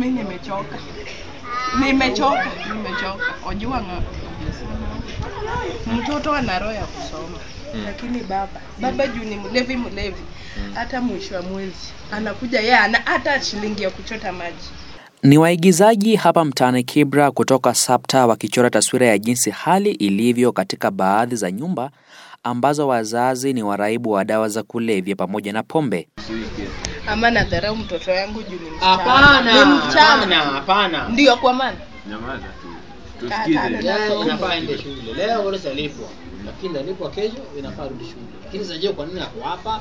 [0.00, 0.78] mi nimechoka.
[1.80, 3.34] Nimechoka nimechoka.
[3.46, 4.02] Wajua nga
[5.94, 7.38] mtoto ana roho ya kusoma.
[7.74, 7.82] Mm.
[7.84, 10.22] lakini baba baba juu ni mlevi mlevi.
[10.74, 14.68] Hata mwisho wa mwezi anakuja yeye ana hata shilingi ya kuchota maji.
[15.22, 21.36] Ni waigizaji hapa mtaani Kibra kutoka SAPTA wakichora taswira ya jinsi hali ilivyo katika baadhi
[21.36, 21.90] za nyumba
[22.42, 26.08] ambazo wazazi ni waraibu wa dawa za kulevya pamoja na pombe.
[27.10, 29.40] Ama nadharau mtoto yangu juu ni msichana Hapana,
[30.26, 31.08] ni hapana, hapana.
[31.08, 31.76] ndio kwa maana
[32.10, 32.68] Nyamaza tu.
[33.20, 33.68] Tusikize.
[33.68, 35.12] Leo inafaa ende shule.
[35.16, 36.08] Leo bora salipwa.
[36.46, 38.22] Lakini alipwa kesho inafaa rudi shule.
[38.44, 39.80] Lakini sijui kwa nini ako hapa.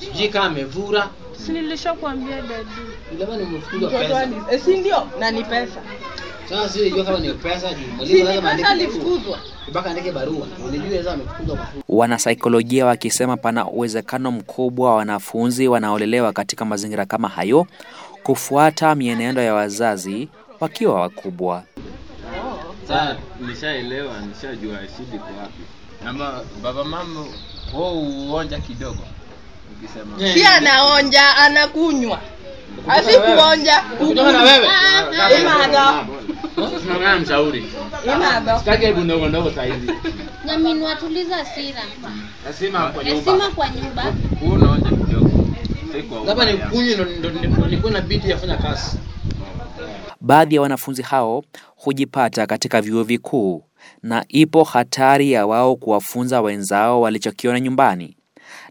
[0.00, 1.08] Sijui kama amevura.
[1.46, 2.70] Si nilishakwambia dadi.
[3.76, 4.28] Mtoto pesa.
[4.50, 5.80] eh, si ndio na ni pesa
[6.48, 10.46] Sasa sijui kama ni pesa juu si mwalimu lazima pesa alifukuzwa Mpaka andike barua.
[10.64, 11.66] Unajua sasa amefukuzwa kwa.
[11.88, 17.66] Wanasaikolojia wakisema pana uwezekano mkubwa wa wanafunzi wanaolelewa katika mazingira kama hayo
[18.22, 20.28] kufuata mienendo ya wazazi
[20.60, 21.62] wakiwa wakubwa.
[22.88, 23.16] Sasa
[23.48, 25.62] nishaelewa, nishajua shida kwa wapi.
[26.06, 27.24] Ama baba mama
[27.74, 29.02] wao uonja kidogo.
[29.78, 32.20] Ukisema si anaonja anakunywa
[32.88, 34.68] asi kuonja Kutoka na wewe.
[36.82, 37.64] Tunaongea mshauri.
[38.58, 39.92] Sitaki hebu ndogo ndogo saa hizi.
[40.46, 41.82] Jamini, watuliza hasira,
[42.44, 43.50] Lazima kwa nyumba nyumba.
[43.50, 44.02] kwa nyumba.
[44.40, 45.30] Huu unaonja kidogo.
[46.26, 47.06] Labda ni ubaya.
[47.18, 48.98] ndo nikuwe na bidii ya kufanya kazi.
[50.20, 51.44] Baadhi ya wanafunzi hao
[51.76, 53.64] hujipata katika vyuo vikuu
[54.02, 58.16] na ipo hatari ya wao kuwafunza wenzao walichokiona nyumbani.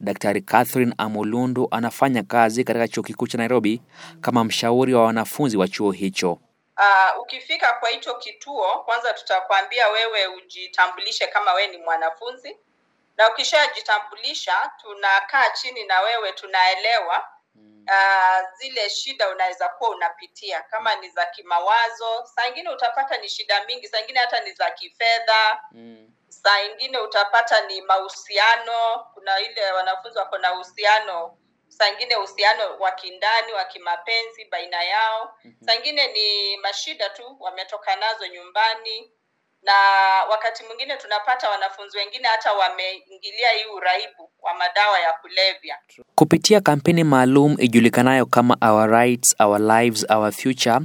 [0.02, 3.82] Daktari Catherine Amulundu anafanya kazi katika chuo kikuu cha Nairobi
[4.22, 6.40] kama mshauri wa wanafunzi wa chuo hicho.
[6.78, 12.58] Uh, ukifika kwa hicho kituo kwanza tutakwambia wewe ujitambulishe kama wewe ni mwanafunzi.
[13.18, 17.28] Na ukishajitambulisha tunakaa chini na wewe tunaelewa
[17.88, 20.62] uh, zile shida unaweza kuwa unapitia.
[20.62, 24.72] Kama ni za kimawazo saa ingine utapata ni shida mingi saa ingine hata ni za
[24.72, 25.62] kifedha.
[26.30, 29.06] Saa ingine utapata ni mahusiano.
[29.14, 31.38] Kuna ile wanafunzi wako na uhusiano
[31.68, 35.38] saa ingine uhusiano wa kindani wa kimapenzi baina yao.
[35.66, 39.12] Saa ingine ni mashida tu wametoka nazo nyumbani.
[39.62, 39.74] Na
[40.30, 45.78] wakati mwingine tunapata wanafunzi wengine hata wameingilia hii uraibu wa madawa ya kulevya.
[46.16, 50.80] Kupitia kampeni maalum ijulikanayo kama Our Rights, Our Lives, Our Future,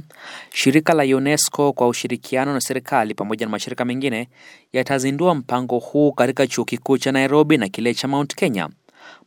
[0.53, 4.29] shirika la UNESCO kwa ushirikiano na serikali pamoja na mashirika mengine
[4.73, 8.69] yatazindua mpango huu katika chuo kikuu cha Nairobi na kile cha Mount Kenya.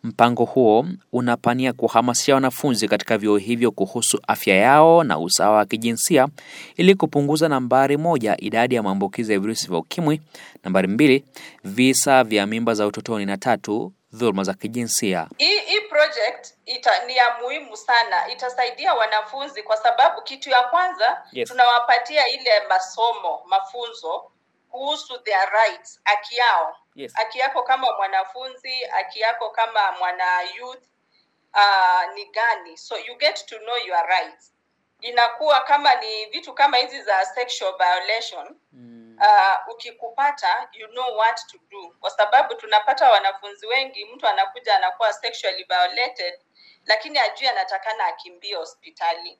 [0.02, 6.28] Mpango huo unapania kuhamasisha wanafunzi katika vyuo hivyo kuhusu afya yao na usawa wa kijinsia
[6.76, 10.20] ili kupunguza nambari moja, idadi ya maambukizi ya virusi vya ukimwi,
[10.64, 11.24] nambari mbili,
[11.64, 15.28] visa vya mimba za utotoni, na tatu, dhuluma za kijinsia.
[15.38, 21.48] hii project ita, ni ya muhimu sana itasaidia wanafunzi kwa sababu kitu ya kwanza Yes.
[21.48, 24.22] tunawapatia ile masomo mafunzo
[24.70, 27.14] kuhusu their rights haki yao Yes.
[27.14, 30.82] haki yako kama mwanafunzi haki yako kama mwana youth
[31.54, 32.76] uh, ni gani?
[32.76, 34.52] So you get to know your rights.
[35.00, 38.56] Inakuwa kama ni vitu kama hizi za sexual violation.
[39.20, 41.94] Uh, ukikupata you know what to do.
[42.00, 46.40] Kwa sababu tunapata wanafunzi wengi mtu anakuja anakuwa sexually violated
[46.86, 49.38] lakini ajui anatakana akimbie hospitali.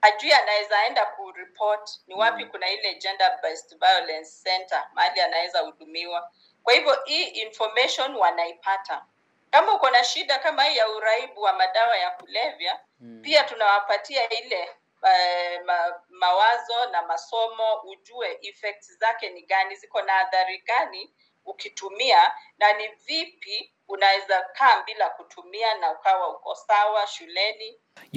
[0.00, 6.30] Ajui anaweza enda kuripot ni wapi kuna ile gender based violence center mahali anaweza hudumiwa
[6.66, 9.04] kwa hivyo hii information wanaipata.
[9.50, 12.80] Kama uko na shida kama hii ya uraibu wa madawa ya kulevya
[13.22, 14.70] pia tunawapatia ile
[15.06, 21.14] eh, ma, mawazo na masomo ujue effects zake ni gani ziko na adhari gani
[21.46, 22.18] ukitumia
[22.58, 27.74] na ni vipi unaweza kaa bila kutumia na ukawa uko sawa shuleni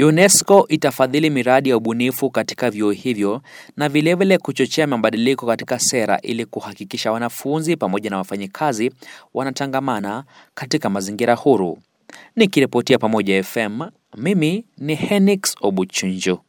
[0.07, 3.41] UNESCO itafadhili miradi ya ubunifu katika vyuo hivyo
[3.77, 8.91] na vilevile kuchochea mabadiliko katika sera ili kuhakikisha wanafunzi pamoja na wafanyikazi
[9.33, 10.23] wanatangamana
[10.53, 11.79] katika mazingira huru.
[12.35, 13.81] Nikiripotia Pamoja FM,
[14.17, 16.41] mimi ni Henix Obuchunjo.